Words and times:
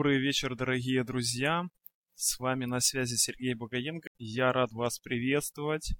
Добрый 0.00 0.18
вечер, 0.18 0.56
дорогие 0.56 1.04
друзья. 1.04 1.64
С 2.14 2.38
вами 2.38 2.64
на 2.64 2.80
связи 2.80 3.16
Сергей 3.16 3.52
Богоенко. 3.52 4.08
Я 4.16 4.50
рад 4.50 4.72
вас 4.72 4.98
приветствовать. 4.98 5.92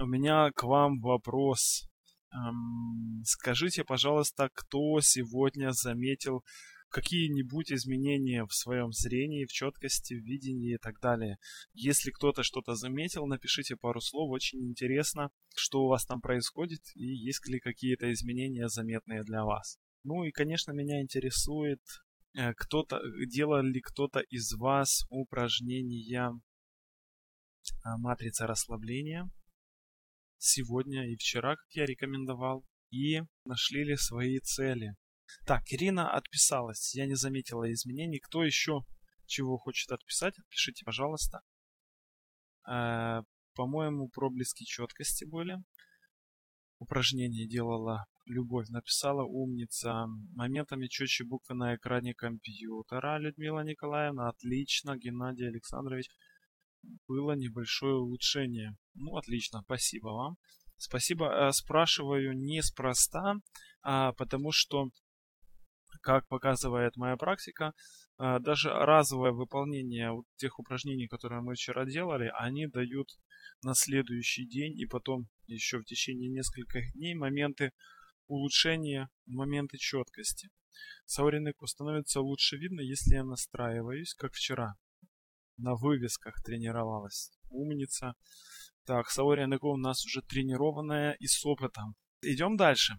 У 0.00 0.06
меня 0.06 0.50
к 0.52 0.62
вам 0.62 1.00
вопрос. 1.00 1.86
Эм, 2.32 3.20
скажите, 3.26 3.84
пожалуйста, 3.84 4.48
кто 4.54 5.02
сегодня 5.02 5.72
заметил 5.72 6.42
какие-нибудь 6.88 7.70
изменения 7.70 8.46
в 8.46 8.54
своем 8.54 8.90
зрении, 8.92 9.44
в 9.44 9.52
четкости, 9.52 10.14
в 10.14 10.24
видении 10.24 10.76
и 10.76 10.78
так 10.78 11.00
далее. 11.00 11.36
Если 11.74 12.10
кто-то 12.10 12.42
что-то 12.42 12.74
заметил, 12.74 13.26
напишите 13.26 13.76
пару 13.76 14.00
слов. 14.00 14.30
Очень 14.30 14.66
интересно, 14.66 15.28
что 15.54 15.82
у 15.82 15.88
вас 15.88 16.06
там 16.06 16.22
происходит 16.22 16.80
и 16.94 17.04
есть 17.04 17.46
ли 17.46 17.60
какие-то 17.60 18.10
изменения 18.10 18.70
заметные 18.70 19.24
для 19.24 19.44
вас. 19.44 19.76
Ну 20.04 20.24
и, 20.24 20.30
конечно, 20.30 20.72
меня 20.72 21.02
интересует, 21.02 21.80
кто-то, 22.56 23.00
делал 23.26 23.62
ли 23.62 23.80
кто-то 23.80 24.20
из 24.20 24.52
вас 24.54 25.04
упражнения 25.08 26.32
а, 27.82 27.98
матрица 27.98 28.46
расслабления 28.46 29.30
сегодня 30.38 31.10
и 31.10 31.16
вчера, 31.16 31.56
как 31.56 31.66
я 31.70 31.86
рекомендовал, 31.86 32.64
и 32.90 33.22
нашли 33.44 33.84
ли 33.84 33.96
свои 33.96 34.38
цели. 34.40 34.94
Так, 35.46 35.62
Ирина 35.72 36.10
отписалась, 36.12 36.94
я 36.94 37.06
не 37.06 37.14
заметила 37.14 37.70
изменений. 37.72 38.20
Кто 38.20 38.44
еще 38.44 38.82
чего 39.26 39.58
хочет 39.58 39.90
отписать, 39.90 40.38
отпишите, 40.38 40.84
пожалуйста. 40.84 41.40
Э, 42.68 43.22
по-моему, 43.54 44.08
проблески 44.08 44.64
четкости 44.64 45.24
были. 45.24 45.56
Упражнение 46.84 47.46
делала 47.46 48.04
Любовь 48.26 48.68
написала 48.68 49.22
умница. 49.22 50.06
Моментами 50.34 50.86
четче 50.86 51.24
буквы 51.24 51.54
на 51.54 51.76
экране 51.76 52.12
компьютера. 52.12 53.18
Людмила 53.18 53.64
Николаевна, 53.64 54.28
отлично. 54.28 54.98
Геннадий 54.98 55.48
Александрович, 55.48 56.10
было 57.08 57.32
небольшое 57.32 57.94
улучшение. 57.94 58.76
Ну, 58.94 59.16
отлично, 59.16 59.62
спасибо 59.62 60.08
вам. 60.08 60.36
Спасибо. 60.76 61.26
Э, 61.26 61.52
спрашиваю 61.52 62.36
неспроста, 62.36 63.36
а 63.82 64.12
потому 64.12 64.52
что, 64.52 64.90
как 66.02 66.28
показывает 66.28 66.96
моя 66.96 67.16
практика, 67.16 67.72
э, 68.18 68.40
даже 68.40 68.68
разовое 68.68 69.32
выполнение 69.32 70.12
вот 70.12 70.26
тех 70.36 70.58
упражнений, 70.58 71.08
которые 71.08 71.40
мы 71.40 71.54
вчера 71.54 71.86
делали, 71.86 72.30
они 72.38 72.66
дают 72.66 73.08
на 73.62 73.74
следующий 73.74 74.46
день 74.46 74.78
и 74.78 74.84
потом 74.84 75.28
еще 75.46 75.78
в 75.78 75.84
течение 75.84 76.28
нескольких 76.28 76.92
дней 76.94 77.14
моменты 77.14 77.72
улучшения, 78.26 79.08
моменты 79.26 79.76
четкости. 79.78 80.50
Сауринику 81.06 81.66
становится 81.66 82.20
лучше 82.20 82.56
видно, 82.56 82.80
если 82.80 83.14
я 83.14 83.24
настраиваюсь, 83.24 84.14
как 84.14 84.32
вчера. 84.34 84.74
На 85.56 85.74
вывесках 85.74 86.34
тренировалась. 86.42 87.30
Умница. 87.50 88.14
Так, 88.84 89.08
Сауринику 89.10 89.68
у 89.68 89.76
нас 89.76 90.04
уже 90.04 90.22
тренированная 90.22 91.12
и 91.12 91.26
с 91.26 91.44
опытом. 91.44 91.94
Идем 92.22 92.56
дальше. 92.56 92.94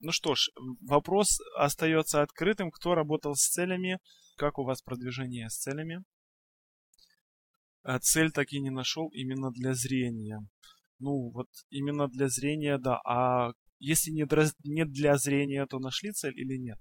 Ну 0.00 0.10
что 0.10 0.34
ж, 0.34 0.50
вопрос 0.80 1.38
остается 1.56 2.22
открытым. 2.22 2.70
Кто 2.72 2.94
работал 2.94 3.36
с 3.36 3.46
целями? 3.46 4.00
Как 4.36 4.58
у 4.58 4.64
вас 4.64 4.82
продвижение 4.82 5.48
с 5.48 5.58
целями? 5.58 6.02
А 7.82 7.98
цель 8.00 8.32
так 8.32 8.52
и 8.52 8.60
не 8.60 8.70
нашел 8.70 9.08
именно 9.10 9.50
для 9.52 9.74
зрения. 9.74 10.40
Ну, 11.02 11.30
вот 11.30 11.48
именно 11.70 12.06
для 12.08 12.28
зрения, 12.28 12.78
да. 12.78 13.00
А 13.04 13.52
если 13.80 14.12
не 14.12 14.84
для 14.84 15.16
зрения, 15.16 15.66
то 15.66 15.80
нашли 15.80 16.12
цель 16.12 16.38
или 16.38 16.56
нет? 16.56 16.78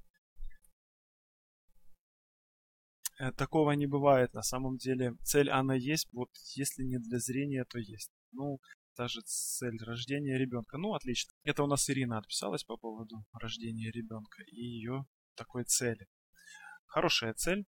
Э, 3.20 3.32
такого 3.32 3.72
не 3.72 3.88
бывает 3.88 4.34
на 4.34 4.44
самом 4.44 4.78
деле. 4.78 5.16
Цель 5.24 5.50
она 5.50 5.74
есть, 5.76 6.08
вот 6.14 6.30
если 6.56 6.84
не 6.84 7.00
для 7.00 7.18
зрения, 7.18 7.66
то 7.66 7.80
есть. 7.80 8.12
Ну, 8.32 8.60
та 8.96 9.08
же 9.08 9.22
цель 9.26 9.78
рождения 9.84 10.38
ребенка. 10.38 10.78
Ну, 10.78 10.94
отлично. 10.94 11.32
Это 11.44 11.64
у 11.64 11.68
нас 11.68 11.90
Ирина 11.90 12.20
отписалась 12.20 12.64
по 12.64 12.78
поводу 12.78 13.26
рождения 13.34 13.90
ребенка 13.92 14.44
и 14.44 14.62
ее 14.62 15.06
такой 15.36 15.64
цели. 15.64 16.08
Хорошая 16.86 17.34
цель. 17.34 17.66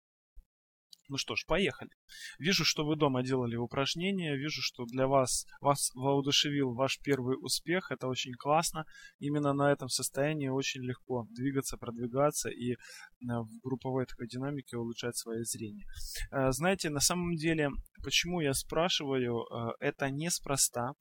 Ну 1.09 1.17
что 1.17 1.35
ж, 1.35 1.45
поехали. 1.45 1.91
Вижу, 2.39 2.63
что 2.63 2.85
вы 2.85 2.95
дома 2.95 3.23
делали 3.23 3.55
упражнения, 3.55 4.35
вижу, 4.35 4.61
что 4.61 4.85
для 4.85 5.07
вас 5.07 5.45
вас 5.59 5.91
воодушевил 5.95 6.73
ваш 6.73 6.99
первый 6.99 7.35
успех, 7.39 7.91
это 7.91 8.07
очень 8.07 8.33
классно. 8.33 8.85
Именно 9.19 9.53
на 9.53 9.71
этом 9.71 9.89
состоянии 9.89 10.47
очень 10.47 10.81
легко 10.81 11.27
двигаться, 11.31 11.77
продвигаться 11.77 12.49
и 12.49 12.71
э, 12.71 12.75
в 13.19 13.49
групповой 13.61 14.05
такой 14.05 14.27
динамике 14.27 14.77
улучшать 14.77 15.17
свое 15.17 15.43
зрение. 15.43 15.85
Э, 16.31 16.51
знаете, 16.51 16.89
на 16.89 17.01
самом 17.01 17.35
деле, 17.35 17.69
почему 18.03 18.39
я 18.39 18.53
спрашиваю, 18.53 19.43
э, 19.43 19.73
это 19.79 20.09
неспроста. 20.09 20.93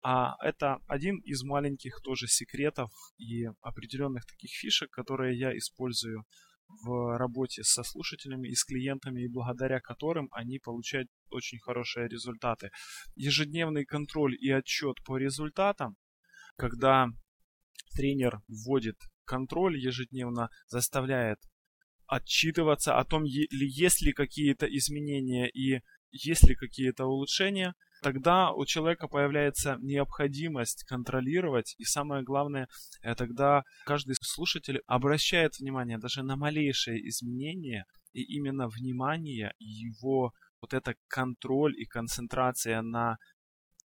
А 0.00 0.36
это 0.44 0.78
один 0.86 1.18
из 1.24 1.42
маленьких 1.42 2.00
тоже 2.04 2.28
секретов 2.28 2.90
и 3.18 3.46
определенных 3.60 4.24
таких 4.26 4.50
фишек, 4.52 4.90
которые 4.90 5.36
я 5.36 5.56
использую 5.56 6.24
в 6.68 7.16
работе 7.16 7.62
со 7.64 7.82
слушателями 7.82 8.48
и 8.48 8.54
с 8.54 8.64
клиентами, 8.64 9.22
и 9.22 9.28
благодаря 9.28 9.80
которым 9.80 10.28
они 10.32 10.58
получают 10.58 11.08
очень 11.30 11.58
хорошие 11.58 12.08
результаты. 12.08 12.70
Ежедневный 13.14 13.84
контроль 13.84 14.34
и 14.34 14.50
отчет 14.50 14.96
по 15.04 15.16
результатам, 15.16 15.96
когда 16.56 17.08
тренер 17.94 18.40
вводит 18.48 18.96
контроль 19.24 19.78
ежедневно, 19.78 20.50
заставляет 20.66 21.38
отчитываться 22.06 22.96
о 22.98 23.04
том, 23.04 23.24
есть 23.24 24.02
ли 24.02 24.12
какие-то 24.12 24.66
изменения 24.66 25.48
и 25.48 25.82
есть 26.10 26.48
ли 26.48 26.54
какие-то 26.54 27.06
улучшения– 27.06 27.74
тогда 28.02 28.52
у 28.52 28.64
человека 28.64 29.08
появляется 29.08 29.76
необходимость 29.80 30.84
контролировать, 30.84 31.74
и 31.78 31.84
самое 31.84 32.22
главное, 32.22 32.68
э, 33.02 33.14
тогда 33.14 33.62
каждый 33.84 34.16
слушатель 34.20 34.80
обращает 34.86 35.58
внимание 35.58 35.98
даже 35.98 36.22
на 36.22 36.36
малейшие 36.36 37.06
изменения, 37.08 37.84
и 38.12 38.22
именно 38.22 38.68
внимание, 38.68 39.52
его 39.58 40.32
вот 40.60 40.74
это 40.74 40.94
контроль 41.08 41.74
и 41.78 41.84
концентрация 41.84 42.82
на 42.82 43.16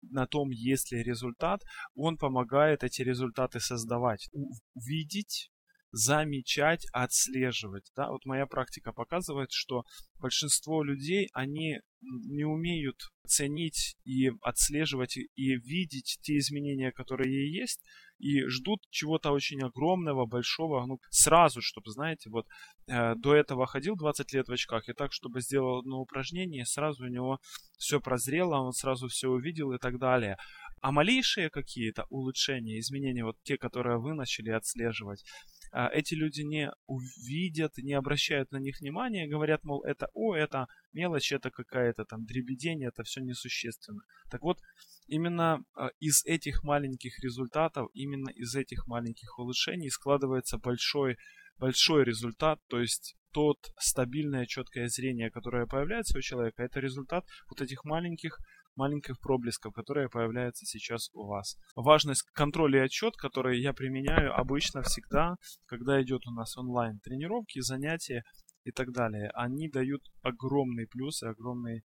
на 0.08 0.26
том, 0.26 0.50
есть 0.50 0.92
ли 0.92 1.02
результат, 1.02 1.62
он 1.94 2.16
помогает 2.16 2.84
эти 2.84 3.02
результаты 3.02 3.58
создавать. 3.58 4.28
Увидеть 4.74 5.50
замечать, 5.92 6.86
отслеживать. 6.92 7.90
Да? 7.96 8.10
Вот 8.10 8.24
моя 8.24 8.46
практика 8.46 8.92
показывает, 8.92 9.50
что 9.50 9.84
большинство 10.18 10.82
людей, 10.82 11.28
они 11.32 11.80
не 12.06 12.44
умеют 12.44 13.10
ценить 13.26 13.96
и 14.04 14.30
отслеживать 14.42 15.16
и 15.16 15.56
видеть 15.56 16.18
те 16.22 16.38
изменения, 16.38 16.92
которые 16.92 17.52
есть, 17.52 17.82
и 18.18 18.46
ждут 18.46 18.80
чего-то 18.90 19.30
очень 19.30 19.60
огромного, 19.62 20.26
большого, 20.26 20.86
ну, 20.86 20.98
сразу, 21.10 21.60
чтобы, 21.60 21.90
знаете, 21.90 22.30
вот 22.30 22.46
э, 22.86 23.14
до 23.16 23.34
этого 23.34 23.66
ходил 23.66 23.96
20 23.96 24.32
лет 24.32 24.48
в 24.48 24.52
очках, 24.52 24.88
и 24.88 24.94
так, 24.94 25.12
чтобы 25.12 25.40
сделал 25.40 25.80
одно 25.80 26.00
упражнение, 26.00 26.64
сразу 26.64 27.04
у 27.04 27.08
него 27.08 27.40
все 27.76 28.00
прозрело, 28.00 28.56
он 28.56 28.72
сразу 28.72 29.08
все 29.08 29.28
увидел 29.28 29.72
и 29.72 29.78
так 29.78 29.98
далее. 29.98 30.36
А 30.80 30.92
малейшие 30.92 31.50
какие-то 31.50 32.06
улучшения, 32.10 32.78
изменения, 32.78 33.24
вот 33.24 33.36
те, 33.42 33.58
которые 33.58 33.98
вы 33.98 34.14
начали 34.14 34.50
отслеживать, 34.50 35.24
эти 35.72 36.14
люди 36.14 36.42
не 36.42 36.70
увидят, 36.86 37.76
не 37.78 37.94
обращают 37.94 38.50
на 38.52 38.58
них 38.58 38.80
внимания, 38.80 39.26
говорят, 39.26 39.64
мол, 39.64 39.82
это, 39.84 40.08
о, 40.14 40.34
это 40.34 40.66
мелочь, 40.92 41.32
это 41.32 41.50
какая-то 41.50 42.04
там 42.04 42.24
дребедень, 42.24 42.84
это 42.84 43.02
все 43.02 43.20
несущественно. 43.20 44.02
Так 44.30 44.42
вот, 44.42 44.58
именно 45.06 45.64
а, 45.74 45.90
из 46.00 46.24
этих 46.24 46.64
маленьких 46.64 47.18
результатов, 47.20 47.88
именно 47.94 48.30
из 48.30 48.54
этих 48.54 48.86
маленьких 48.86 49.38
улучшений 49.38 49.90
складывается 49.90 50.58
большой, 50.58 51.16
большой 51.58 52.04
результат, 52.04 52.60
то 52.68 52.80
есть 52.80 53.16
тот 53.32 53.58
стабильное, 53.78 54.46
четкое 54.46 54.88
зрение, 54.88 55.30
которое 55.30 55.66
появляется 55.66 56.18
у 56.18 56.22
человека, 56.22 56.62
это 56.62 56.80
результат 56.80 57.26
вот 57.50 57.60
этих 57.60 57.84
маленьких 57.84 58.38
маленьких 58.76 59.18
проблесков, 59.18 59.74
которые 59.74 60.08
появляются 60.08 60.64
сейчас 60.66 61.10
у 61.12 61.26
вас. 61.26 61.56
Важность 61.74 62.22
контроля 62.32 62.80
и 62.80 62.84
отчет, 62.84 63.16
который 63.16 63.60
я 63.60 63.72
применяю 63.72 64.38
обычно 64.38 64.82
всегда, 64.82 65.36
когда 65.66 66.00
идет 66.02 66.26
у 66.26 66.30
нас 66.30 66.56
онлайн 66.56 67.00
тренировки, 67.00 67.60
занятия 67.60 68.22
и 68.64 68.72
так 68.72 68.92
далее. 68.92 69.30
Они 69.34 69.68
дают 69.68 70.02
огромный 70.22 70.86
плюс 70.86 71.22
и 71.22 71.26
огромную 71.26 71.78
э, 71.78 71.82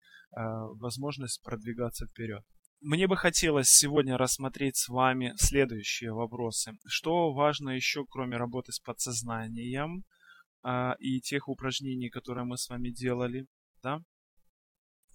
возможность 0.79 1.41
продвигаться 1.43 2.07
вперед. 2.07 2.43
Мне 2.81 3.07
бы 3.07 3.15
хотелось 3.15 3.69
сегодня 3.69 4.17
рассмотреть 4.17 4.75
с 4.75 4.89
вами 4.89 5.33
следующие 5.38 6.13
вопросы. 6.13 6.73
Что 6.88 7.31
важно 7.31 7.69
еще, 7.69 8.05
кроме 8.09 8.38
работы 8.38 8.71
с 8.71 8.79
подсознанием 8.79 10.03
э, 10.63 10.93
и 10.99 11.21
тех 11.21 11.47
упражнений, 11.47 12.09
которые 12.09 12.45
мы 12.45 12.57
с 12.57 12.67
вами 12.69 12.89
делали, 12.89 13.45
да? 13.83 14.01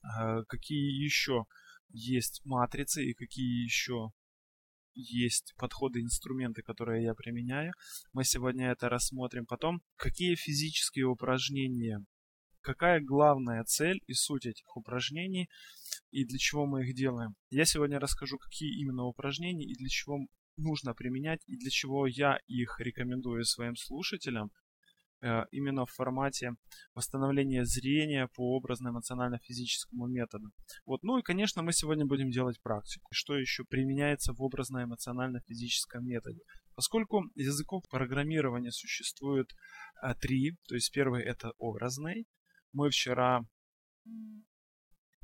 Э, 0.04 0.44
какие 0.48 1.04
еще 1.04 1.46
есть 1.96 2.42
матрицы 2.44 3.04
и 3.04 3.14
какие 3.14 3.64
еще 3.64 4.10
есть 4.94 5.54
подходы, 5.56 6.00
инструменты, 6.00 6.62
которые 6.62 7.02
я 7.04 7.14
применяю. 7.14 7.72
Мы 8.12 8.24
сегодня 8.24 8.70
это 8.70 8.88
рассмотрим. 8.88 9.46
Потом, 9.46 9.82
какие 9.96 10.34
физические 10.34 11.06
упражнения, 11.06 12.04
какая 12.60 13.00
главная 13.00 13.64
цель 13.64 14.00
и 14.06 14.12
суть 14.12 14.46
этих 14.46 14.76
упражнений 14.76 15.48
и 16.10 16.24
для 16.24 16.38
чего 16.38 16.66
мы 16.66 16.84
их 16.84 16.94
делаем. 16.94 17.34
Я 17.50 17.64
сегодня 17.64 17.98
расскажу, 17.98 18.38
какие 18.38 18.78
именно 18.80 19.04
упражнения 19.04 19.64
и 19.64 19.74
для 19.74 19.88
чего 19.88 20.18
нужно 20.56 20.94
применять 20.94 21.40
и 21.46 21.56
для 21.56 21.70
чего 21.70 22.06
я 22.06 22.38
их 22.46 22.80
рекомендую 22.80 23.44
своим 23.44 23.76
слушателям. 23.76 24.50
Э, 25.26 25.44
именно 25.50 25.84
в 25.86 25.90
формате 25.90 26.54
восстановления 26.94 27.64
зрения 27.64 28.28
по 28.36 28.56
образно-эмоционально-физическому 28.56 30.06
методу. 30.06 30.52
Вот. 30.84 31.02
Ну 31.02 31.18
и, 31.18 31.22
конечно, 31.22 31.62
мы 31.62 31.72
сегодня 31.72 32.06
будем 32.06 32.30
делать 32.30 32.60
практику. 32.62 33.08
Что 33.12 33.36
еще 33.36 33.64
применяется 33.64 34.32
в 34.32 34.40
образно-эмоционально-физическом 34.40 36.06
методе? 36.06 36.40
Поскольку 36.76 37.24
языков 37.34 37.82
программирования 37.90 38.70
существует 38.70 39.50
а, 40.00 40.14
три, 40.14 40.52
то 40.68 40.76
есть 40.76 40.92
первый 40.92 41.24
это 41.24 41.50
образный. 41.58 42.26
Мы 42.72 42.90
вчера 42.90 43.44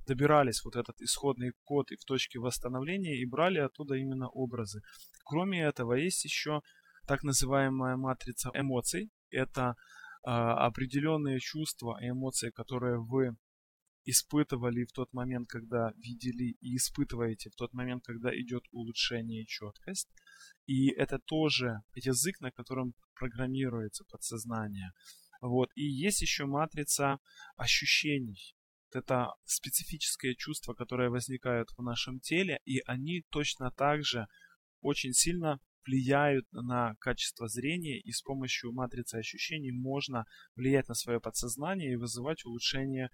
добирались 0.04 0.64
вот 0.64 0.74
этот 0.74 1.00
исходный 1.00 1.52
код 1.62 1.92
и 1.92 1.96
в 1.96 2.04
точке 2.04 2.40
восстановления 2.40 3.20
и 3.20 3.26
брали 3.26 3.58
оттуда 3.60 3.94
именно 3.94 4.28
образы. 4.28 4.80
Кроме 5.24 5.62
этого, 5.62 5.92
есть 5.94 6.24
еще 6.24 6.60
так 7.06 7.22
называемая 7.22 7.96
матрица 7.96 8.50
эмоций, 8.54 9.10
это 9.32 9.74
а, 10.24 10.66
определенные 10.66 11.40
чувства 11.40 11.98
и 12.00 12.10
эмоции, 12.10 12.50
которые 12.50 13.00
вы 13.00 13.36
испытывали 14.04 14.84
в 14.84 14.92
тот 14.92 15.12
момент, 15.12 15.48
когда 15.48 15.92
видели 15.96 16.56
и 16.60 16.76
испытываете 16.76 17.50
в 17.50 17.54
тот 17.54 17.72
момент, 17.72 18.04
когда 18.04 18.30
идет 18.34 18.64
улучшение 18.72 19.42
и 19.42 19.46
четкость. 19.46 20.08
И 20.66 20.90
это 20.90 21.18
тоже 21.18 21.82
язык, 21.94 22.40
на 22.40 22.50
котором 22.50 22.94
программируется 23.14 24.04
подсознание. 24.10 24.92
Вот. 25.40 25.70
И 25.74 25.84
есть 25.84 26.22
еще 26.22 26.46
матрица 26.46 27.18
ощущений. 27.56 28.54
Это 28.92 29.34
специфические 29.44 30.36
чувства, 30.36 30.74
которые 30.74 31.10
возникают 31.10 31.70
в 31.76 31.82
нашем 31.82 32.20
теле, 32.20 32.60
и 32.64 32.80
они 32.86 33.24
точно 33.30 33.70
так 33.70 34.04
же 34.04 34.26
очень 34.80 35.12
сильно 35.12 35.60
влияют 35.86 36.46
на 36.52 36.94
качество 37.00 37.48
зрения, 37.48 37.98
и 38.00 38.10
с 38.12 38.22
помощью 38.22 38.72
матрицы 38.72 39.16
ощущений 39.16 39.72
можно 39.72 40.24
влиять 40.56 40.88
на 40.88 40.94
свое 40.94 41.20
подсознание 41.20 41.92
и 41.92 41.96
вызывать 41.96 42.44
улучшение 42.44 43.10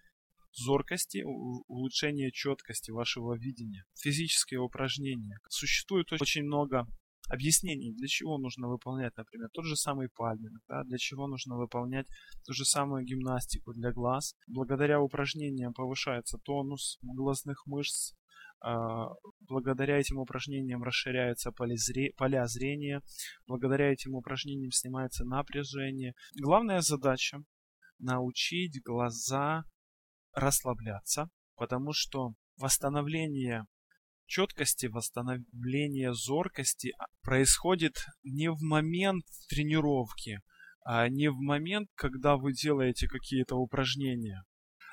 зоркости, 0.53 1.23
улучшение 1.25 2.31
четкости 2.33 2.91
вашего 2.91 3.37
видения. 3.37 3.85
Физические 4.01 4.61
упражнения. 4.61 5.39
Существует 5.49 6.13
очень 6.13 6.45
много 6.45 6.87
объяснений, 7.29 7.93
для 7.93 8.09
чего 8.09 8.39
нужно 8.39 8.69
выполнять, 8.69 9.17
например, 9.17 9.49
тот 9.53 9.67
же 9.67 9.77
самый 9.77 10.09
пальминг, 10.09 10.63
да, 10.67 10.83
для 10.85 10.97
чего 10.99 11.27
нужно 11.27 11.57
выполнять 11.57 12.07
ту 12.47 12.53
же 12.55 12.65
самую 12.65 13.05
гимнастику 13.05 13.73
для 13.73 13.93
глаз. 13.93 14.35
Благодаря 14.47 15.01
упражнениям 15.01 15.75
повышается 15.75 16.39
тонус 16.39 16.99
глазных 17.03 17.67
мышц, 17.67 18.15
благодаря 18.61 19.99
этим 19.99 20.19
упражнениям 20.19 20.83
расширяются 20.83 21.53
поля 21.53 22.47
зрения, 22.47 23.03
благодаря 23.47 23.93
этим 23.93 24.15
упражнениям 24.15 24.71
снимается 24.73 25.25
напряжение. 25.25 26.15
Главная 26.41 26.81
задача– 26.81 27.43
научить 27.99 28.83
глаза 28.83 29.65
расслабляться, 30.33 31.29
потому 31.57 31.93
что 31.93 32.35
восстановление 32.57 33.67
четкости, 34.27 34.87
восстановление 34.87 36.13
зоркости 36.13 36.93
происходит 37.23 38.05
не 38.23 38.51
в 38.51 38.61
момент 38.61 39.25
тренировки, 39.49 40.41
а 40.85 41.09
не 41.09 41.31
в 41.31 41.37
момент, 41.37 41.89
когда 41.95 42.37
вы 42.37 42.53
делаете 42.53 43.09
какие-то 43.09 43.57
упражнения, 43.57 44.43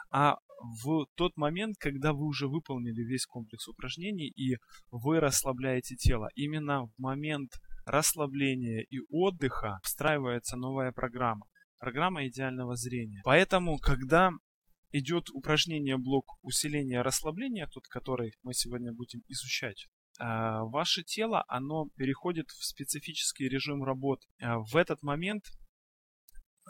а 0.10 0.38
в 0.84 1.06
тот 1.16 1.38
момент, 1.38 1.78
когда 1.80 2.14
вы 2.14 2.26
уже 2.26 2.48
выполнили 2.48 3.02
весь 3.02 3.26
комплекс 3.26 3.68
упражнений 3.68 4.28
и 4.28 4.58
вы 4.92 5.20
расслабляете 5.20 5.96
тело. 5.96 6.30
Именно 6.36 6.88
в 6.88 6.92
момент 6.98 7.52
расслабления 7.86 8.82
и 8.82 9.00
отдыха 9.10 9.80
встраивается 9.84 10.58
новая 10.58 10.92
программа. 10.92 11.46
Программа 11.80 12.28
идеального 12.28 12.76
зрения. 12.76 13.22
Поэтому, 13.24 13.78
когда 13.78 14.32
идет 14.92 15.30
упражнение 15.32 15.98
блок 15.98 16.38
усиления 16.42 17.02
расслабления, 17.02 17.68
тот, 17.68 17.88
который 17.88 18.34
мы 18.44 18.54
сегодня 18.54 18.94
будем 18.94 19.22
изучать, 19.28 19.88
а, 20.18 20.64
ваше 20.64 21.04
тело, 21.04 21.44
оно 21.48 21.90
переходит 21.96 22.50
в 22.50 22.64
специфический 22.64 23.50
режим 23.50 23.84
работы. 23.84 24.26
А, 24.42 24.60
в 24.60 24.76
этот 24.76 25.04
момент 25.04 25.44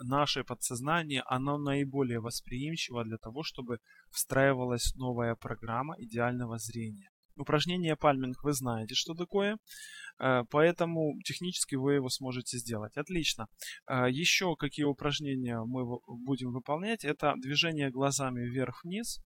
наше 0.02 0.44
подсознание, 0.44 1.22
оно 1.26 1.58
наиболее 1.58 2.20
восприимчиво 2.20 3.04
для 3.04 3.18
того, 3.18 3.42
чтобы 3.42 3.78
встраивалась 4.10 4.94
новая 4.96 5.34
программа 5.34 5.94
идеального 5.98 6.58
зрения. 6.58 7.10
Упражнение 7.36 7.96
пальминг 7.96 8.42
вы 8.42 8.54
знаете, 8.54 8.94
что 8.94 9.14
такое, 9.14 9.58
э, 10.18 10.42
поэтому 10.50 11.20
технически 11.22 11.74
вы 11.74 11.94
его 11.94 12.08
сможете 12.08 12.56
сделать. 12.56 12.96
Отлично. 12.96 13.46
Э, 13.86 14.06
еще 14.10 14.56
какие 14.56 14.86
упражнения 14.86 15.60
мы 15.66 15.84
будем 16.06 16.52
выполнять? 16.52 17.04
Это 17.04 17.34
движение 17.36 17.90
глазами 17.90 18.40
вверх-вниз, 18.40 19.20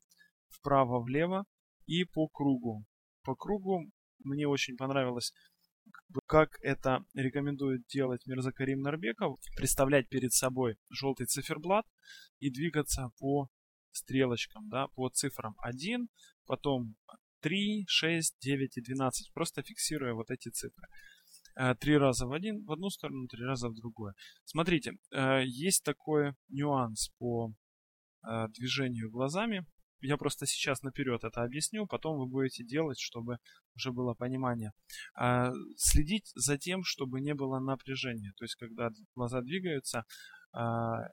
вправо-влево 0.48 1.44
и 1.86 2.04
по 2.04 2.26
кругу. 2.26 2.84
По 3.22 3.36
кругу 3.36 3.84
мне 4.24 4.48
очень 4.48 4.76
понравилось 4.76 5.32
как 6.26 6.58
это 6.62 7.04
рекомендует 7.14 7.86
делать 7.86 8.26
Мирзакарим 8.26 8.80
Нарбеков, 8.80 9.38
представлять 9.56 10.08
перед 10.08 10.32
собой 10.32 10.76
желтый 10.90 11.26
циферблат 11.26 11.86
и 12.38 12.50
двигаться 12.50 13.10
по 13.18 13.48
стрелочкам, 13.92 14.68
да, 14.68 14.88
по 14.88 15.08
цифрам 15.08 15.54
1, 15.58 16.08
потом 16.46 16.96
3, 17.40 17.84
6, 17.88 18.36
9 18.40 18.76
и 18.76 18.80
12, 18.80 19.32
просто 19.32 19.62
фиксируя 19.62 20.14
вот 20.14 20.30
эти 20.30 20.48
цифры. 20.48 20.86
Э, 21.56 21.74
три 21.74 21.96
раза 21.96 22.26
в 22.26 22.32
один, 22.32 22.64
в 22.64 22.72
одну 22.72 22.90
сторону, 22.90 23.26
три 23.26 23.44
раза 23.44 23.68
в 23.68 23.74
другую. 23.74 24.14
Смотрите, 24.44 24.92
э, 25.10 25.42
есть 25.44 25.84
такой 25.84 26.34
нюанс 26.48 27.10
по 27.18 27.52
э, 28.22 28.48
движению 28.48 29.10
глазами 29.10 29.66
я 30.02 30.16
просто 30.16 30.46
сейчас 30.46 30.82
наперед 30.82 31.24
это 31.24 31.42
объясню, 31.42 31.86
потом 31.86 32.18
вы 32.18 32.26
будете 32.26 32.64
делать, 32.64 32.98
чтобы 32.98 33.38
уже 33.74 33.92
было 33.92 34.14
понимание. 34.14 34.72
А, 35.14 35.52
следить 35.76 36.30
за 36.34 36.58
тем, 36.58 36.82
чтобы 36.84 37.20
не 37.20 37.34
было 37.34 37.58
напряжения. 37.58 38.32
То 38.36 38.44
есть, 38.44 38.56
когда 38.56 38.90
глаза 39.14 39.40
двигаются, 39.40 40.04
а, 40.52 41.08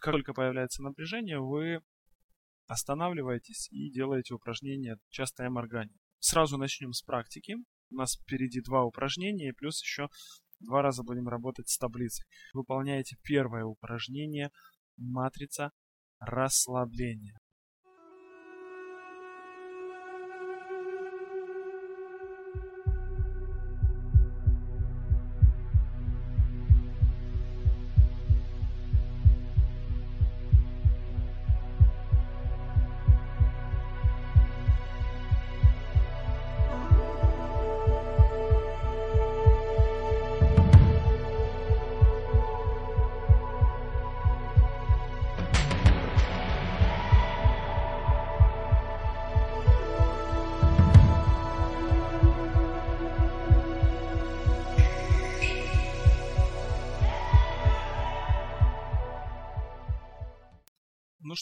как 0.00 0.12
только 0.12 0.34
появляется 0.34 0.82
напряжение, 0.82 1.40
вы 1.40 1.80
останавливаетесь 2.66 3.68
и 3.70 3.90
делаете 3.90 4.34
упражнение 4.34 4.98
частое 5.10 5.50
моргание. 5.50 5.98
Сразу 6.18 6.56
начнем 6.56 6.92
с 6.92 7.02
практики. 7.02 7.56
У 7.90 7.96
нас 7.96 8.16
впереди 8.16 8.60
два 8.60 8.84
упражнения, 8.84 9.52
плюс 9.52 9.82
еще 9.82 10.08
два 10.60 10.82
раза 10.82 11.02
будем 11.02 11.28
работать 11.28 11.68
с 11.68 11.78
таблицей. 11.78 12.24
Выполняете 12.52 13.16
первое 13.22 13.64
упражнение 13.64 14.50
матрица 14.96 15.72
расслабление 16.26 17.38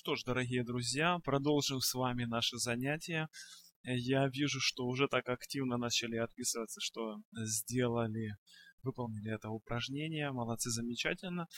что 0.00 0.16
ж, 0.16 0.22
дорогие 0.24 0.64
друзья, 0.64 1.18
продолжим 1.18 1.80
с 1.80 1.92
вами 1.92 2.24
наше 2.24 2.56
занятие. 2.56 3.28
Я 3.82 4.28
вижу, 4.28 4.58
что 4.58 4.86
уже 4.86 5.08
так 5.08 5.28
активно 5.28 5.76
начали 5.76 6.16
отписываться, 6.16 6.80
что 6.80 7.16
сделали, 7.32 8.30
выполнили 8.82 9.34
это 9.34 9.50
упражнение. 9.50 10.32
Молодцы, 10.32 10.70
замечательно. 10.70 11.48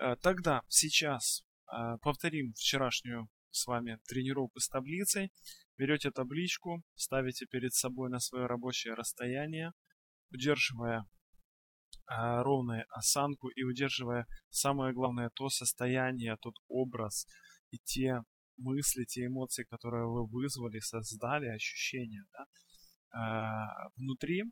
Э, 0.00 0.16
тогда, 0.22 0.62
сейчас 0.68 1.42
э, 1.70 1.98
повторим 2.00 2.54
вчерашнюю 2.54 3.28
с 3.50 3.66
вами 3.66 3.98
тренировку 4.08 4.58
с 4.58 4.68
таблицей. 4.68 5.30
Берете 5.76 6.10
табличку, 6.10 6.82
ставите 6.94 7.44
перед 7.44 7.74
собой 7.74 8.08
на 8.08 8.20
свое 8.20 8.46
рабочее 8.46 8.94
расстояние, 8.94 9.72
удерживая 10.30 11.04
а, 12.06 12.42
ровную 12.42 12.86
осанку 12.88 13.48
и 13.48 13.62
удерживая 13.64 14.26
самое 14.48 14.94
главное 14.94 15.30
то 15.34 15.50
состояние, 15.50 16.38
тот 16.40 16.54
образ 16.68 17.26
и 17.72 17.78
те 17.78 18.22
мысли, 18.58 19.04
те 19.04 19.26
эмоции, 19.26 19.64
которые 19.64 20.06
вы 20.06 20.26
вызвали, 20.26 20.78
создали, 20.78 21.46
ощущения 21.48 22.24
да, 22.32 22.46
а, 23.14 23.88
внутри, 23.96 24.44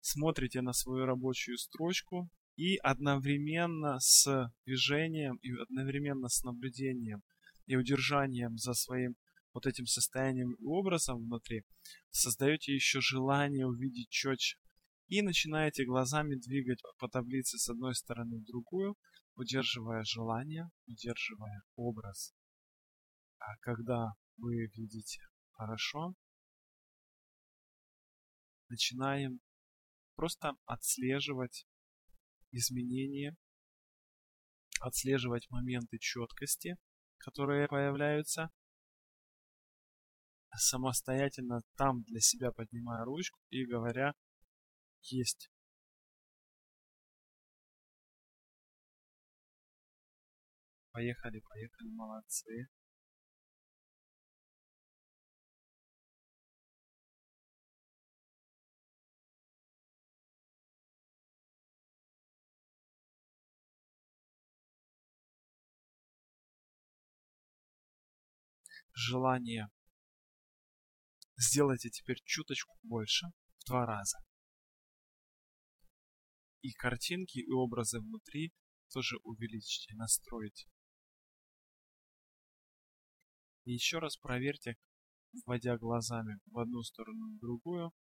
смотрите 0.00 0.62
на 0.62 0.72
свою 0.72 1.04
рабочую 1.04 1.58
строчку 1.58 2.30
и 2.56 2.76
одновременно 2.76 3.98
с 4.00 4.50
движением 4.64 5.36
и 5.42 5.50
одновременно 5.52 6.28
с 6.28 6.42
наблюдением 6.44 7.22
и 7.66 7.76
удержанием 7.76 8.56
за 8.56 8.74
своим 8.74 9.16
вот 9.52 9.66
этим 9.66 9.86
состоянием 9.86 10.52
и 10.54 10.64
образом 10.64 11.18
внутри, 11.18 11.64
создаете 12.10 12.74
еще 12.74 13.00
желание 13.00 13.66
увидеть 13.66 14.08
четче. 14.08 14.56
И 15.08 15.22
начинаете 15.22 15.84
глазами 15.84 16.36
двигать 16.36 16.80
по 16.98 17.08
таблице 17.08 17.56
с 17.56 17.68
одной 17.70 17.94
стороны 17.94 18.40
в 18.40 18.44
другую, 18.44 18.94
удерживая 19.36 20.04
желание, 20.04 20.68
удерживая 20.86 21.62
образ. 21.76 22.34
А 23.38 23.56
когда 23.60 24.12
вы 24.36 24.66
видите 24.74 25.20
хорошо, 25.52 26.14
начинаем 28.68 29.40
просто 30.14 30.52
отслеживать 30.66 31.66
изменения, 32.50 33.36
отслеживать 34.80 35.48
моменты 35.50 35.98
четкости, 35.98 36.76
которые 37.18 37.68
появляются, 37.68 38.50
самостоятельно 40.56 41.60
там 41.76 42.02
для 42.02 42.20
себя 42.20 42.52
поднимая 42.52 43.04
ручку 43.04 43.38
и 43.50 43.64
говоря 43.64 44.14
«Есть». 45.02 45.50
Поехали, 50.90 51.40
поехали, 51.40 51.88
молодцы. 51.90 52.68
Желание 68.98 69.68
сделайте 71.36 71.88
теперь 71.88 72.20
чуточку 72.24 72.76
больше, 72.82 73.26
в 73.60 73.64
два 73.66 73.86
раза. 73.86 74.18
И 76.62 76.72
картинки, 76.72 77.38
и 77.38 77.50
образы 77.52 78.00
внутри 78.00 78.52
тоже 78.92 79.16
увеличьте, 79.22 79.94
настройте. 79.94 80.68
И 83.64 83.72
еще 83.72 83.98
раз 83.98 84.16
проверьте, 84.16 84.76
вводя 85.44 85.76
глазами 85.78 86.40
в 86.46 86.58
одну 86.58 86.82
сторону 86.82 87.36
в 87.36 87.38
другую, 87.38 87.92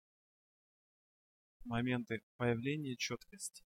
моменты 1.65 2.23
появления 2.37 2.97
четкости. 2.97 3.65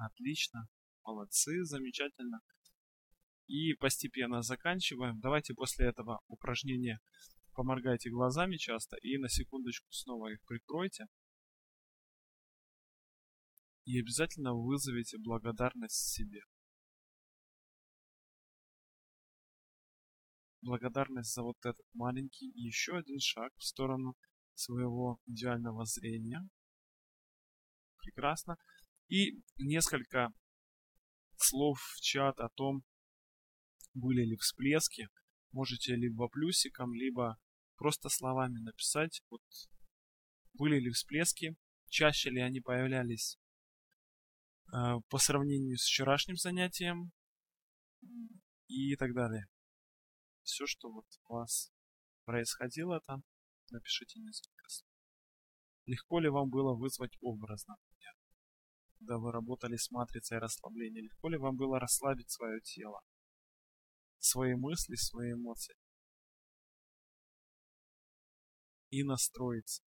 Отлично. 0.00 0.66
Молодцы, 1.04 1.62
замечательно. 1.64 2.40
И 3.46 3.74
постепенно 3.74 4.40
заканчиваем. 4.40 5.20
Давайте 5.20 5.52
после 5.52 5.88
этого 5.88 6.22
упражнения 6.26 7.00
поморгайте 7.52 8.08
глазами 8.08 8.56
часто 8.56 8.96
и 8.96 9.18
на 9.18 9.28
секундочку 9.28 9.92
снова 9.92 10.32
их 10.32 10.42
прикройте. 10.46 11.06
И 13.84 14.00
обязательно 14.00 14.54
вызовите 14.54 15.18
благодарность 15.18 16.12
себе. 16.14 16.44
Благодарность 20.62 21.34
за 21.34 21.42
вот 21.42 21.58
этот 21.60 21.86
маленький 21.92 22.50
еще 22.54 22.96
один 22.96 23.18
шаг 23.18 23.52
в 23.56 23.64
сторону 23.64 24.14
своего 24.54 25.20
идеального 25.26 25.84
зрения. 25.84 26.48
Прекрасно. 27.98 28.56
И 29.10 29.42
несколько 29.58 30.32
слов 31.36 31.80
в 31.80 32.00
чат 32.00 32.38
о 32.38 32.48
том, 32.50 32.84
были 33.92 34.24
ли 34.24 34.36
всплески. 34.36 35.08
Можете 35.50 35.96
либо 35.96 36.28
плюсиком, 36.28 36.94
либо 36.94 37.36
просто 37.74 38.08
словами 38.08 38.60
написать, 38.60 39.20
вот, 39.28 39.42
были 40.52 40.78
ли 40.78 40.90
всплески, 40.90 41.56
чаще 41.88 42.30
ли 42.30 42.40
они 42.40 42.60
появлялись 42.60 43.36
э, 44.72 45.00
по 45.08 45.18
сравнению 45.18 45.76
с 45.76 45.86
вчерашним 45.86 46.36
занятием 46.36 47.10
и 48.68 48.94
так 48.94 49.12
далее. 49.12 49.46
Все, 50.44 50.66
что 50.66 50.88
вот 50.88 51.06
у 51.24 51.34
вас 51.34 51.72
происходило 52.26 53.00
там, 53.06 53.24
напишите 53.70 54.20
несколько 54.20 54.68
слов. 54.68 54.92
Легко 55.86 56.20
ли 56.20 56.28
вам 56.28 56.48
было 56.48 56.76
вызвать 56.76 57.16
образно? 57.20 57.76
Когда 59.00 59.16
вы 59.18 59.32
работали 59.32 59.76
с 59.76 59.90
матрицей 59.90 60.38
расслабления, 60.38 61.02
легко 61.02 61.28
ли 61.28 61.38
вам 61.38 61.56
было 61.56 61.80
расслабить 61.80 62.30
свое 62.30 62.60
тело, 62.60 63.00
свои 64.18 64.54
мысли, 64.54 64.94
свои 64.94 65.32
эмоции 65.32 65.74
и 68.90 69.02
настроиться. 69.02 69.82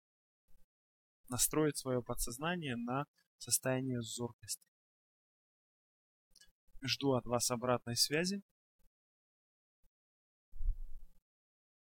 Настроить 1.28 1.76
свое 1.76 2.02
подсознание 2.02 2.76
на 2.76 3.04
состояние 3.38 4.00
зоркости. 4.00 4.64
Жду 6.82 7.12
от 7.12 7.26
вас 7.26 7.50
обратной 7.50 7.96
связи. 7.96 8.42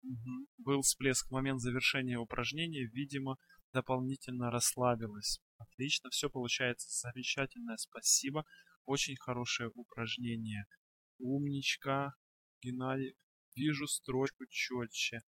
Угу. 0.02 0.46
Был 0.58 0.82
всплеск 0.82 1.28
в 1.28 1.30
момент 1.30 1.60
завершения 1.60 2.18
упражнения, 2.18 2.86
видимо, 2.86 3.36
дополнительно 3.72 4.50
расслабилась. 4.50 5.40
Отлично, 5.62 6.10
все 6.10 6.28
получается 6.28 6.88
замечательно, 6.90 7.76
спасибо. 7.76 8.44
Очень 8.84 9.16
хорошее 9.16 9.70
упражнение. 9.74 10.66
Умничка, 11.18 12.14
Геннадий. 12.60 13.14
Вижу 13.54 13.86
строчку 13.86 14.44
четче. 14.48 15.20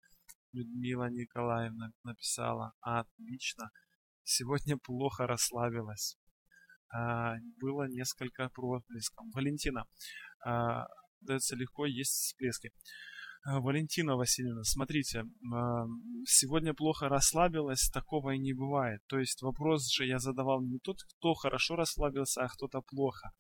Людмила 0.53 1.11
Николаевна 1.11 1.93
написала. 2.03 2.73
Отлично. 2.81 3.71
Сегодня 4.23 4.79
плохо 4.79 5.27
расслабилась. 5.27 6.17
А, 6.89 7.37
было 7.61 7.89
несколько 7.89 8.49
проблесков. 8.49 9.27
Валентина. 9.35 9.87
А, 10.45 10.87
дается 11.21 11.57
легко, 11.57 11.87
есть 11.87 12.13
всплески. 12.13 12.73
А, 13.47 13.61
Валентина 13.61 14.17
Васильевна, 14.17 14.65
смотрите, 14.65 15.25
а, 15.53 15.85
сегодня 16.25 16.73
плохо 16.73 17.11
расслабилась, 17.11 17.91
такого 17.91 18.31
и 18.31 18.39
не 18.39 18.55
бывает. 18.55 19.03
То 19.07 19.19
есть 19.19 19.43
вопрос 19.43 19.93
же 19.93 20.07
я 20.07 20.19
задавал 20.19 20.63
не 20.63 20.79
тот, 20.79 20.97
кто 21.03 21.35
хорошо 21.35 21.77
расслабился, 21.77 22.43
а 22.43 22.49
кто-то 22.49 22.81
плохо. 22.81 23.33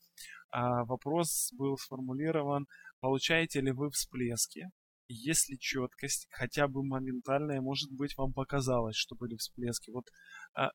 А 0.50 0.84
вопрос 0.84 1.50
был 1.56 1.78
сформулирован, 1.78 2.66
получаете 3.00 3.62
ли 3.62 3.73
вы 3.73 3.90
всплески, 3.90 4.70
если 5.08 5.56
четкость, 5.56 6.26
хотя 6.30 6.68
бы 6.68 6.84
моментальная, 6.84 7.62
может 7.62 7.90
быть, 7.90 8.14
вам 8.18 8.34
показалось, 8.34 8.96
что 8.96 9.16
были 9.16 9.37
всплески. 9.37 9.90
Вот 9.90 10.04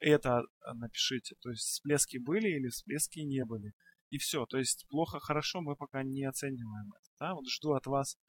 это 0.02 0.42
напишите. 0.74 1.36
То 1.42 1.50
есть 1.50 1.64
всплески 1.64 2.18
были 2.18 2.48
или 2.48 2.70
всплески 2.70 3.20
не 3.20 3.46
были. 3.46 3.74
И 4.10 4.18
все. 4.18 4.46
То 4.46 4.58
есть 4.58 4.86
плохо, 4.90 5.20
хорошо 5.20 5.62
мы 5.62 5.76
пока 5.76 6.04
не 6.04 6.26
оцениваем 6.26 6.92
это. 6.94 7.10
Да? 7.20 7.34
Вот 7.34 7.48
жду 7.48 7.74
от 7.74 7.86
вас 7.88 8.18
а 8.18 8.29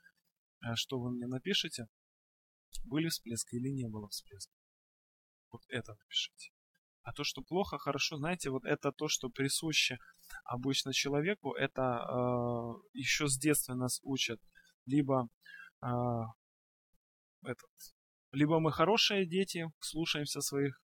что 0.74 0.98
вы 0.98 1.12
мне 1.12 1.26
напишите, 1.26 1.86
были 2.84 3.08
всплески 3.08 3.56
или 3.56 3.68
не 3.68 3.88
было 3.88 4.08
всплеска. 4.08 4.52
Вот 5.50 5.62
это 5.68 5.94
напишите. 5.94 6.50
А 7.02 7.12
то, 7.12 7.24
что 7.24 7.42
плохо, 7.42 7.78
хорошо, 7.78 8.16
знаете, 8.16 8.50
вот 8.50 8.64
это 8.64 8.92
то, 8.92 9.08
что 9.08 9.30
присуще 9.30 9.98
обычно 10.44 10.92
человеку, 10.92 11.54
это 11.54 11.82
э, 11.82 12.88
еще 12.92 13.26
с 13.26 13.38
детства 13.38 13.74
нас 13.74 14.00
учат. 14.02 14.38
Либо 14.84 15.28
э, 15.82 15.86
этот, 17.42 17.70
либо 18.32 18.60
мы 18.60 18.70
хорошие 18.70 19.26
дети, 19.26 19.66
слушаемся 19.80 20.40
своих 20.40 20.80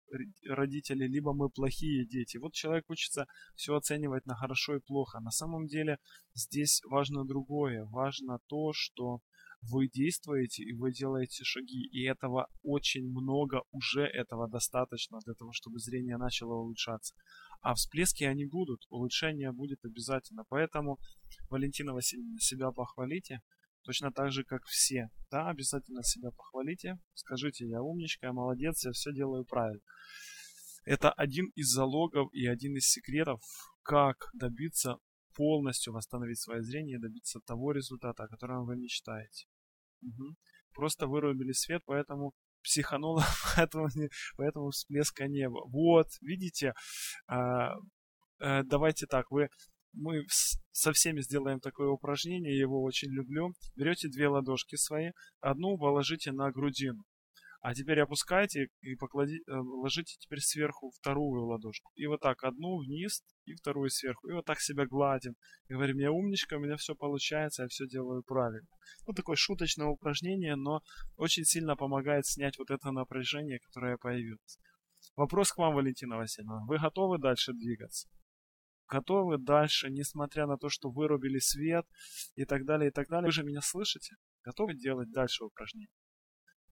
родителей, 0.48 1.08
либо 1.08 1.34
мы 1.34 1.50
плохие 1.50 2.08
дети. 2.08 2.38
Вот 2.38 2.54
человек 2.54 2.90
учится 2.90 3.28
все 3.56 3.76
оценивать 3.76 4.26
на 4.26 4.36
хорошо 4.36 4.78
и 4.78 4.80
плохо. 4.80 5.20
На 5.20 5.32
самом 5.32 5.68
деле 5.68 6.00
здесь 6.34 6.82
важно 6.90 7.26
другое. 7.26 7.86
Важно 7.86 8.40
то, 8.48 8.72
что 8.74 9.20
вы 9.70 9.88
действуете 9.88 10.64
и 10.64 10.74
вы 10.74 10.92
делаете 10.92 11.44
шаги, 11.44 11.88
и 11.88 12.04
этого 12.04 12.48
очень 12.64 13.08
много, 13.10 13.62
уже 13.72 14.06
этого 14.06 14.50
достаточно 14.50 15.20
для 15.26 15.34
того, 15.34 15.52
чтобы 15.54 15.80
зрение 15.80 16.18
начало 16.18 16.54
улучшаться. 16.54 17.16
А 17.62 17.74
всплески 17.74 18.24
они 18.24 18.46
будут, 18.46 18.86
улучшение 18.90 19.52
будет 19.52 19.84
обязательно. 19.84 20.44
Поэтому, 20.50 21.00
Валентина 21.50 21.94
Васильевна, 21.94 22.38
себя 22.40 22.72
похвалите, 22.72 23.42
точно 23.84 24.12
так 24.12 24.32
же, 24.32 24.44
как 24.44 24.64
все. 24.66 25.10
Да, 25.32 25.50
обязательно 25.50 26.04
себя 26.04 26.32
похвалите, 26.32 27.00
скажите, 27.14 27.68
я 27.68 27.82
умничка, 27.82 28.28
я 28.28 28.34
молодец, 28.34 28.86
я 28.86 28.92
все 28.92 29.14
делаю 29.14 29.46
правильно. 29.46 29.82
Это 30.86 31.12
один 31.12 31.48
из 31.56 31.68
залогов 31.70 32.32
и 32.34 32.46
один 32.46 32.76
из 32.78 32.88
секретов, 32.88 33.42
как 33.82 34.30
добиться 34.34 34.98
полностью 35.36 35.94
восстановить 35.94 36.40
свое 36.40 36.62
зрение 36.62 36.98
и 36.98 37.02
добиться 37.02 37.40
того 37.40 37.72
результата, 37.72 38.24
о 38.24 38.28
котором 38.28 38.66
вы 38.66 38.76
мечтаете. 38.76 39.48
Угу. 40.06 40.36
Просто 40.74 41.08
вырубили 41.08 41.52
свет, 41.52 41.82
поэтому 41.86 42.34
психануло, 42.62 43.24
поэтому, 43.56 43.88
поэтому 44.38 44.70
всплеска 44.70 45.28
не 45.28 45.50
было. 45.50 45.66
Вот, 45.68 46.08
видите, 46.22 46.74
а, 47.28 47.74
а, 48.40 48.64
давайте 48.64 49.06
так, 49.06 49.32
вы 49.32 49.50
мы 49.98 50.26
со 50.72 50.92
всеми 50.92 51.22
сделаем 51.22 51.60
такое 51.60 51.88
упражнение, 51.90 52.54
я 52.54 52.62
его 52.62 52.84
очень 52.84 53.10
люблю. 53.10 53.54
Берете 53.76 54.10
две 54.10 54.28
ладошки 54.28 54.76
свои, 54.76 55.12
одну 55.40 55.78
положите 55.78 56.32
на 56.32 56.52
грудину, 56.52 57.04
а 57.66 57.74
теперь 57.74 58.00
опускайте 58.00 58.68
и 58.82 58.96
покладите, 58.96 59.44
э, 59.48 59.56
ложите 59.56 60.18
теперь 60.20 60.40
сверху 60.40 60.92
вторую 60.92 61.46
ладошку. 61.46 61.92
И 61.96 62.06
вот 62.06 62.20
так 62.20 62.44
одну 62.44 62.78
вниз 62.78 63.24
и 63.46 63.56
вторую 63.56 63.90
сверху. 63.90 64.30
И 64.30 64.34
вот 64.34 64.46
так 64.46 64.60
себя 64.60 64.86
гладим. 64.86 65.34
И 65.68 65.74
говорим, 65.74 65.98
я 65.98 66.12
умничка, 66.12 66.58
у 66.58 66.60
меня 66.60 66.78
все 66.78 66.94
получается, 66.94 67.64
я 67.64 67.68
все 67.68 67.88
делаю 67.88 68.22
правильно. 68.22 68.68
Ну, 69.08 69.14
такое 69.14 69.36
шуточное 69.36 69.88
упражнение, 69.88 70.56
но 70.56 70.82
очень 71.18 71.44
сильно 71.44 71.76
помогает 71.76 72.28
снять 72.28 72.56
вот 72.60 72.70
это 72.70 72.92
напряжение, 72.92 73.58
которое 73.58 73.98
появилось. 73.98 74.60
Вопрос 75.16 75.52
к 75.52 75.58
вам, 75.58 75.74
Валентина 75.74 76.18
Васильевна. 76.18 76.66
Вы 76.68 76.78
готовы 76.78 77.18
дальше 77.18 77.52
двигаться? 77.52 78.08
Готовы 78.88 79.40
дальше, 79.40 79.90
несмотря 79.90 80.46
на 80.46 80.58
то, 80.58 80.70
что 80.70 80.92
вырубили 80.92 81.40
свет 81.40 81.88
и 82.36 82.46
так 82.46 82.64
далее, 82.64 82.90
и 82.90 82.94
так 82.94 83.08
далее. 83.08 83.26
Вы 83.26 83.32
же 83.32 83.44
меня 83.44 83.62
слышите? 83.62 84.18
Готовы 84.44 84.76
делать 84.76 85.10
дальше 85.10 85.46
упражнения? 85.46 85.90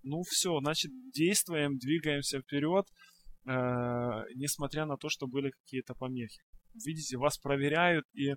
Ну 0.04 0.22
все, 0.24 0.60
значит, 0.60 0.92
действуем, 1.12 1.78
двигаемся 1.78 2.42
вперед, 2.42 2.86
э, 3.46 3.52
несмотря 4.36 4.86
на 4.86 4.98
то, 4.98 5.10
что 5.10 5.28
были 5.28 5.52
какие-то 5.52 5.96
помехи. 5.96 6.42
Видите, 6.86 7.18
вас 7.18 7.38
проверяют, 7.38 8.06
и 8.14 8.32
э, 8.32 8.36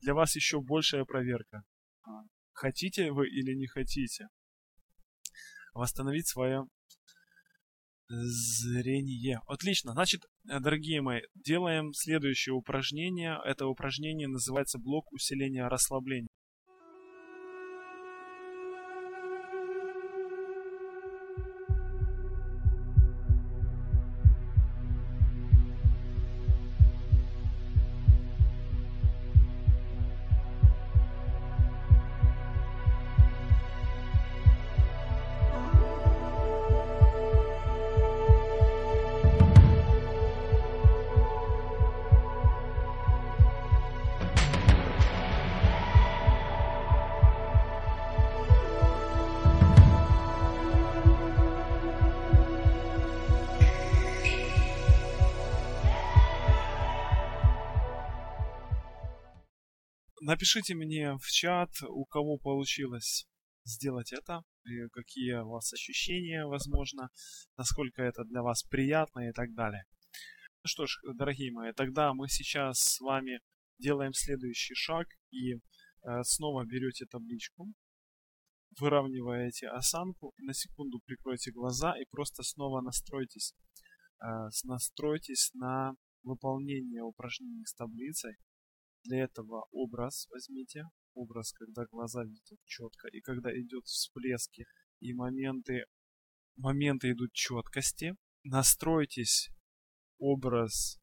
для 0.00 0.14
вас 0.14 0.36
еще 0.36 0.60
большая 0.60 1.04
проверка. 1.04 1.62
Хотите 2.52 3.12
вы 3.12 3.28
или 3.28 3.54
не 3.54 3.66
хотите 3.66 4.28
восстановить 5.74 6.26
свое 6.26 6.66
зрение. 8.08 9.40
Отлично. 9.46 9.92
Значит, 9.92 10.22
дорогие 10.44 11.02
мои, 11.02 11.20
делаем 11.34 11.92
следующее 11.92 12.54
упражнение. 12.54 13.38
Это 13.44 13.66
упражнение 13.66 14.28
называется 14.28 14.78
блок 14.78 15.12
усиления 15.12 15.68
расслабления. 15.68 16.28
Напишите 60.28 60.74
мне 60.74 61.16
в 61.16 61.26
чат, 61.30 61.70
у 61.88 62.04
кого 62.04 62.36
получилось 62.36 63.26
сделать 63.64 64.12
это, 64.12 64.42
и 64.66 64.86
какие 64.92 65.36
у 65.36 65.48
вас 65.48 65.72
ощущения, 65.72 66.44
возможно, 66.44 67.08
насколько 67.56 68.02
это 68.02 68.24
для 68.24 68.42
вас 68.42 68.62
приятно 68.62 69.26
и 69.26 69.32
так 69.32 69.54
далее. 69.54 69.84
Ну 70.62 70.66
что 70.66 70.86
ж, 70.86 70.98
дорогие 71.14 71.50
мои, 71.50 71.72
тогда 71.72 72.12
мы 72.12 72.28
сейчас 72.28 72.78
с 72.78 73.00
вами 73.00 73.40
делаем 73.78 74.12
следующий 74.12 74.74
шаг 74.74 75.06
и 75.30 75.54
э, 75.54 75.58
снова 76.24 76.66
берете 76.66 77.06
табличку, 77.06 77.72
выравниваете 78.78 79.68
осанку, 79.68 80.34
на 80.36 80.52
секунду 80.52 81.00
прикройте 81.06 81.52
глаза 81.52 81.98
и 81.98 82.04
просто 82.10 82.42
снова 82.42 82.82
настройтесь, 82.82 83.54
э, 84.22 84.26
настройтесь 84.64 85.52
на 85.54 85.94
выполнение 86.22 87.02
упражнений 87.02 87.64
с 87.64 87.72
таблицей. 87.72 88.36
Для 89.04 89.24
этого 89.24 89.66
образ 89.70 90.26
возьмите. 90.30 90.84
Образ, 91.14 91.52
когда 91.52 91.84
глаза 91.86 92.24
видят 92.24 92.58
четко. 92.64 93.08
И 93.08 93.20
когда 93.20 93.50
идет 93.58 93.86
всплески 93.86 94.66
и 95.00 95.12
моменты, 95.14 95.86
моменты 96.56 97.12
идут 97.12 97.32
четкости. 97.32 98.14
Настройтесь 98.44 99.50
образ 100.18 100.98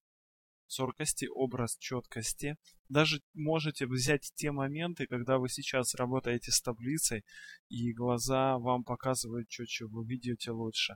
зоркости, 0.67 1.27
образ 1.27 1.77
четкости. 1.77 2.57
Даже 2.89 3.21
можете 3.33 3.87
взять 3.87 4.31
те 4.35 4.51
моменты, 4.51 5.07
когда 5.07 5.37
вы 5.37 5.49
сейчас 5.49 5.95
работаете 5.95 6.51
с 6.51 6.61
таблицей, 6.61 7.23
и 7.69 7.93
глаза 7.93 8.57
вам 8.57 8.83
показывают 8.83 9.49
четче, 9.49 9.85
вы 9.85 10.05
видите 10.05 10.51
лучше. 10.51 10.95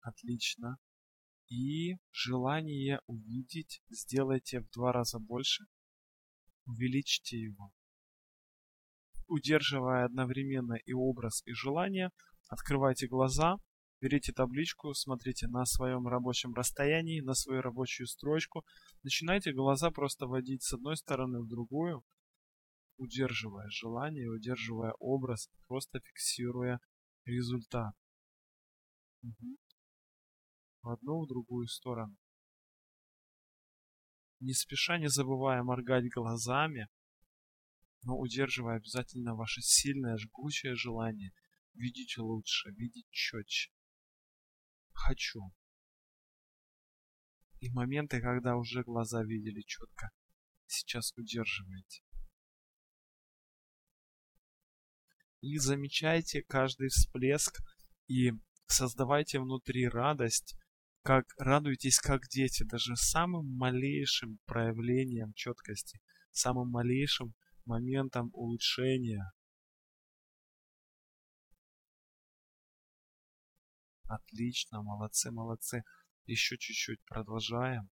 Отлично. 0.00 0.76
И 1.48 1.96
желание 2.10 3.00
увидеть 3.06 3.82
сделайте 3.88 4.60
в 4.60 4.70
два 4.70 4.92
раза 4.92 5.18
больше 5.18 5.64
увеличьте 6.66 7.38
его. 7.38 7.70
Удерживая 9.26 10.04
одновременно 10.04 10.74
и 10.74 10.92
образ, 10.92 11.42
и 11.46 11.52
желание, 11.52 12.10
открывайте 12.48 13.06
глаза, 13.06 13.56
берите 14.00 14.32
табличку, 14.32 14.92
смотрите 14.92 15.46
на 15.48 15.64
своем 15.64 16.06
рабочем 16.06 16.52
расстоянии, 16.52 17.20
на 17.20 17.34
свою 17.34 17.62
рабочую 17.62 18.06
строчку, 18.06 18.64
начинайте 19.02 19.52
глаза 19.52 19.90
просто 19.90 20.26
водить 20.26 20.62
с 20.62 20.74
одной 20.74 20.96
стороны 20.96 21.40
в 21.40 21.48
другую, 21.48 22.04
удерживая 22.98 23.68
желание, 23.70 24.28
удерживая 24.28 24.92
образ, 24.98 25.48
просто 25.66 26.00
фиксируя 26.00 26.80
результат. 27.24 27.94
Угу. 29.22 29.56
В 30.82 30.90
одну, 30.90 31.24
в 31.24 31.28
другую 31.28 31.66
сторону 31.66 32.14
не 34.44 34.52
спеша, 34.52 34.98
не 34.98 35.08
забывая 35.08 35.62
моргать 35.62 36.08
глазами, 36.12 36.88
но 38.02 38.16
удерживая 38.18 38.76
обязательно 38.76 39.34
ваше 39.34 39.62
сильное, 39.62 40.16
жгучее 40.18 40.74
желание 40.74 41.32
видеть 41.72 42.18
лучше, 42.18 42.70
видеть 42.70 43.08
четче. 43.10 43.70
Хочу. 44.92 45.40
И 47.60 47.70
моменты, 47.70 48.20
когда 48.20 48.56
уже 48.56 48.82
глаза 48.82 49.22
видели 49.24 49.62
четко, 49.62 50.10
сейчас 50.66 51.12
удерживаете. 51.16 52.02
И 55.40 55.58
замечайте 55.58 56.42
каждый 56.42 56.88
всплеск 56.88 57.60
и 58.06 58.32
создавайте 58.66 59.40
внутри 59.40 59.88
радость 59.88 60.56
как 61.04 61.26
радуйтесь 61.36 61.98
как 61.98 62.28
дети, 62.28 62.62
даже 62.62 62.96
самым 62.96 63.46
малейшим 63.58 64.38
проявлением 64.46 65.34
четкости, 65.34 66.00
самым 66.32 66.70
малейшим 66.70 67.34
моментом 67.66 68.30
улучшения. 68.32 69.30
Отлично, 74.04 74.82
молодцы, 74.82 75.30
молодцы. 75.30 75.84
Еще 76.24 76.56
чуть-чуть 76.56 77.04
продолжаем. 77.04 77.90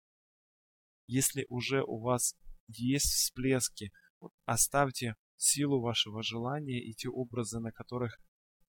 Если 1.07 1.45
уже 1.49 1.83
у 1.83 1.99
вас 1.99 2.37
есть 2.67 3.13
всплески, 3.13 3.91
оставьте 4.45 5.15
силу 5.35 5.81
вашего 5.81 6.23
желания 6.23 6.81
и 6.81 6.93
те 6.93 7.09
образы, 7.09 7.59
на 7.59 7.73
которых 7.73 8.17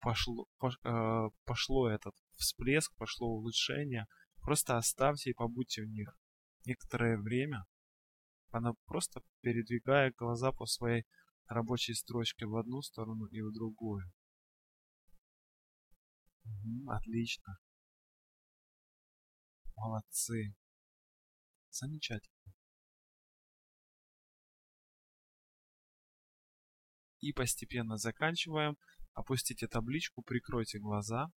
пошло, 0.00 0.48
э, 0.82 1.28
пошло 1.44 1.88
этот 1.88 2.16
всплеск, 2.34 2.92
пошло 2.96 3.28
улучшение– 3.28 4.08
Просто 4.42 4.76
оставьте 4.76 5.30
и 5.30 5.34
побудьте 5.34 5.82
в 5.82 5.88
них 5.88 6.16
некоторое 6.66 7.16
время. 7.16 7.64
Она 8.50 8.72
просто 8.84 9.22
передвигая 9.40 10.12
глаза 10.16 10.52
по 10.52 10.66
своей 10.66 11.04
рабочей 11.46 11.94
строчкой 11.94 12.48
в 12.48 12.56
одну 12.56 12.82
сторону 12.82 13.26
и 13.26 13.40
в 13.40 13.52
другую. 13.52 14.04
Угу, 16.44 16.90
отлично. 16.90 17.58
Молодцы. 19.76 20.54
Замечательно. 21.70 22.52
И 27.20 27.32
постепенно 27.32 27.96
заканчиваем. 27.96 28.76
Опустите 29.14 29.68
табличку, 29.68 30.22
прикройте 30.22 30.80
глаза. 30.80 31.30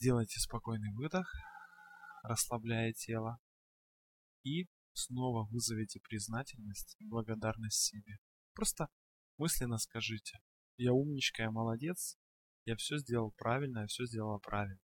Сделайте 0.00 0.38
спокойный 0.38 0.92
выдох, 0.92 1.28
расслабляя 2.22 2.92
тело. 2.92 3.40
И 4.44 4.68
снова 4.92 5.48
вызовите 5.50 5.98
признательность 5.98 6.94
и 7.00 7.04
благодарность 7.04 7.80
себе. 7.80 8.18
Просто 8.54 8.90
мысленно 9.38 9.76
скажите, 9.78 10.38
я 10.76 10.92
умничка, 10.92 11.42
я 11.42 11.50
молодец, 11.50 12.16
я 12.64 12.76
все 12.76 12.98
сделал 12.98 13.32
правильно, 13.32 13.80
я 13.80 13.86
все 13.88 14.06
сделала 14.06 14.38
правильно. 14.38 14.78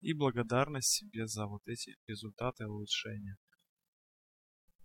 И 0.00 0.12
благодарность 0.12 0.88
себе 0.88 1.28
за 1.28 1.46
вот 1.46 1.62
эти 1.66 1.96
результаты 2.08 2.66
улучшения. 2.66 3.36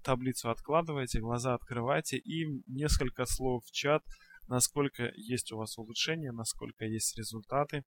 Таблицу 0.03 0.51
откладывайте, 0.51 1.19
глаза 1.19 1.55
открывайте 1.55 2.17
и 2.17 2.45
несколько 2.67 3.25
слов 3.25 3.65
в 3.65 3.71
чат, 3.71 4.03
насколько 4.51 5.11
есть 5.15 5.51
у 5.51 5.57
вас 5.57 5.77
улучшения, 5.77 6.31
насколько 6.31 6.85
есть 6.85 7.17
результаты 7.17 7.83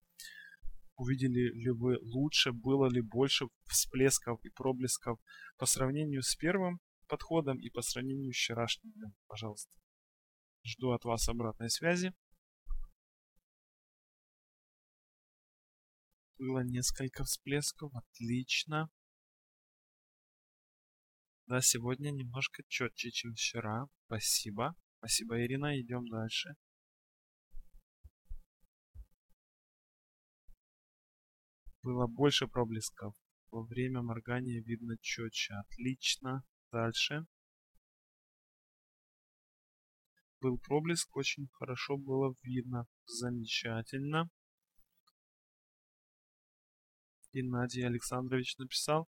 увидели 0.97 1.53
ли 1.53 1.71
вы 1.71 1.99
лучше, 2.01 2.53
было 2.53 2.89
ли 2.89 3.01
больше 3.01 3.47
всплесков 3.67 4.45
и 4.45 4.51
проблесков 4.51 5.19
по 5.57 5.67
сравнению 5.67 6.23
с 6.23 6.35
первым 6.37 6.81
подходом 7.09 7.59
и 7.59 7.69
по 7.71 7.83
сравнению 7.83 8.33
с 8.33 8.37
вчерашним 8.37 8.93
днем, 8.93 9.15
пожалуйста. 9.27 9.73
Жду 10.63 10.93
от 10.93 11.05
вас 11.05 11.29
обратной 11.29 11.69
связи. 11.69 12.15
Было 16.39 16.61
несколько 16.61 17.25
всплесков, 17.25 17.93
отлично. 17.95 18.89
Да, 21.47 21.61
сегодня 21.61 22.11
немножко 22.11 22.63
четче, 22.69 23.11
чем 23.11 23.35
вчера. 23.35 23.87
Спасибо. 24.07 24.75
Спасибо, 25.05 25.39
Ирина. 25.39 25.79
Идем 25.79 26.09
дальше. 26.09 26.57
Было 31.83 32.07
больше 32.07 32.49
проблесков. 32.49 33.15
Во 33.51 33.65
время 33.65 34.01
моргания 34.01 34.63
видно 34.63 34.97
четче. 35.03 35.53
Отлично. 35.57 36.43
Дальше. 36.73 37.27
Был 40.41 40.59
проблеск, 40.59 41.15
очень 41.15 41.49
хорошо 41.53 41.99
было 41.99 42.35
видно. 42.41 42.87
Замечательно. 43.05 44.31
Геннадий 47.35 47.87
Александрович 47.87 48.57
написал. 48.57 49.07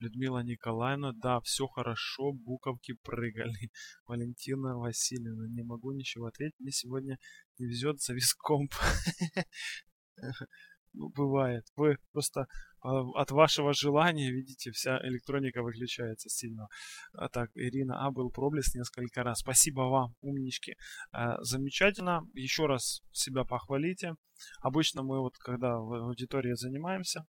Людмила 0.00 0.42
Николаевна, 0.42 1.12
да, 1.12 1.40
все 1.40 1.66
хорошо, 1.66 2.32
буковки 2.32 2.94
прыгали. 3.02 3.70
Валентина 4.06 4.76
Васильевна, 4.76 5.48
не 5.48 5.62
могу 5.62 5.92
ничего 5.92 6.26
ответить, 6.26 6.58
мне 6.58 6.72
сегодня 6.72 7.18
не 7.58 7.66
везет, 7.66 8.00
завис 8.00 8.34
комп. 8.34 8.72
Ну, 10.94 11.10
бывает. 11.10 11.64
Вы 11.76 11.98
просто 12.12 12.46
а, 12.80 13.02
от 13.14 13.30
вашего 13.30 13.72
желания, 13.72 14.30
видите, 14.30 14.70
вся 14.70 14.98
электроника 15.06 15.62
выключается 15.62 16.28
сильно. 16.28 16.68
А 17.12 17.28
так, 17.28 17.50
Ирина 17.54 18.06
А. 18.06 18.10
был 18.10 18.30
проблеск 18.30 18.74
несколько 18.74 19.22
раз. 19.22 19.40
Спасибо 19.40 19.82
вам, 19.82 20.14
умнички. 20.20 20.76
А, 21.12 21.42
замечательно. 21.42 22.22
Еще 22.34 22.66
раз 22.66 23.02
себя 23.12 23.44
похвалите. 23.44 24.14
Обычно 24.60 25.02
мы 25.02 25.20
вот, 25.20 25.36
когда 25.38 25.78
в 25.78 25.92
аудитории 25.92 26.54
занимаемся, 26.54 27.24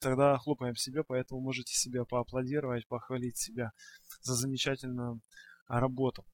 тогда 0.00 0.36
хлопаем 0.38 0.76
себе, 0.76 1.04
поэтому 1.04 1.40
можете 1.40 1.74
себе 1.74 2.04
поаплодировать, 2.04 2.86
похвалить 2.86 3.36
себя 3.36 3.72
за 4.20 4.34
замечательную 4.34 5.20
работу. 5.68 6.24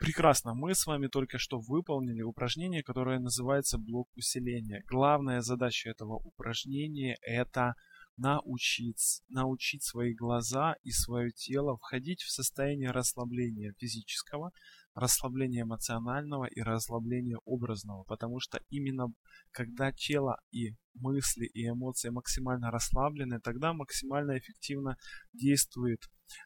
Прекрасно, 0.00 0.54
мы 0.54 0.74
с 0.74 0.86
вами 0.86 1.08
только 1.08 1.38
что 1.38 1.58
выполнили 1.58 2.22
упражнение, 2.22 2.84
которое 2.84 3.18
называется 3.18 3.78
блок 3.78 4.08
усиления. 4.14 4.82
Главная 4.86 5.40
задача 5.40 5.90
этого 5.90 6.14
упражнения 6.14 7.18
это 7.22 7.74
научить, 8.16 9.22
научить 9.28 9.82
свои 9.82 10.14
глаза 10.14 10.76
и 10.82 10.90
свое 10.90 11.30
тело 11.30 11.76
входить 11.76 12.22
в 12.22 12.30
состояние 12.30 12.90
расслабления 12.90 13.74
физического, 13.78 14.52
расслабления 14.98 15.62
эмоционального 15.62 16.44
и 16.46 16.60
расслабления 16.60 17.38
образного, 17.44 18.04
потому 18.04 18.40
что 18.40 18.60
именно 18.68 19.06
когда 19.50 19.92
тело 19.92 20.40
и 20.50 20.74
мысли 20.94 21.46
и 21.46 21.68
эмоции 21.68 22.10
максимально 22.10 22.70
расслаблены, 22.70 23.40
тогда 23.40 23.72
максимально 23.72 24.38
эффективно 24.38 24.96
действует 25.32 26.00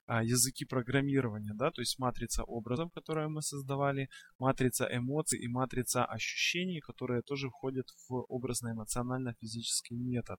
а, 0.07 0.23
языки 0.23 0.65
программирования, 0.65 1.53
да, 1.55 1.71
то 1.71 1.81
есть 1.81 1.99
матрица 1.99 2.45
образов, 2.45 2.93
которую 2.93 3.31
мы 3.31 3.43
создавали, 3.43 4.09
матрица 4.39 4.87
эмоций 4.91 5.41
и 5.41 5.49
матрица 5.49 6.05
ощущений, 6.05 6.81
которые 6.81 7.23
тоже 7.23 7.49
входят 7.49 7.87
в 8.09 8.15
образно-эмоционально-физический 8.29 9.97
метод. 9.97 10.39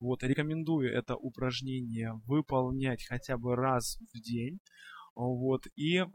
Вот, 0.00 0.22
рекомендую 0.22 0.92
это 0.92 1.16
упражнение 1.16 2.12
выполнять 2.26 3.04
хотя 3.04 3.36
бы 3.36 3.56
раз 3.56 3.98
в 4.14 4.20
день, 4.20 4.60
вот, 5.26 5.66
и 5.74 5.96
э, 5.96 6.06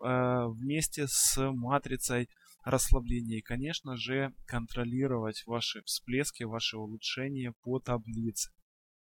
вместе 0.47 1.07
с 1.07 1.37
матрицей 1.51 2.29
расслабления. 2.63 3.39
И, 3.39 3.41
конечно 3.41 3.97
же, 3.97 4.33
контролировать 4.45 5.43
ваши 5.45 5.81
всплески, 5.83 6.43
ваши 6.43 6.77
улучшения 6.77 7.53
по 7.63 7.79
таблице. 7.79 8.51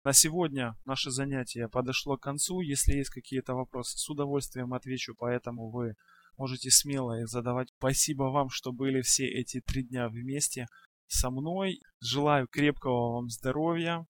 На 0.03 0.12
сегодня 0.12 0.75
наше 0.86 1.12
занятие 1.12 1.69
подошло 1.69 2.17
к 2.17 2.23
концу. 2.23 2.62
Если 2.62 2.93
есть 2.93 3.12
какие-то 3.12 3.53
вопросы, 3.53 3.97
с 3.97 4.10
удовольствием 4.10 4.73
отвечу, 4.73 5.15
поэтому 5.15 5.69
вы 5.69 5.95
можете 6.38 6.71
смело 6.71 7.19
их 7.19 7.27
задавать. 7.27 7.69
Спасибо 7.77 8.23
вам, 8.23 8.49
что 8.49 8.71
были 8.71 9.01
все 9.01 9.27
эти 9.27 9.62
три 9.62 9.84
дня 9.84 10.10
вместе 10.10 10.65
со 11.08 11.29
мной. 11.29 11.79
Желаю 12.01 12.47
крепкого 12.47 13.13
вам 13.13 13.29
здоровья, 13.29 14.08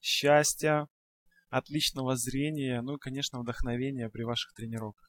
счастья, 0.00 0.88
отличного 1.50 2.16
зрения, 2.16 2.80
ну 2.82 2.96
и, 2.96 2.98
конечно, 2.98 3.40
вдохновения 3.40 4.08
при 4.08 4.22
ваших 4.22 4.52
тренировках. 4.54 5.08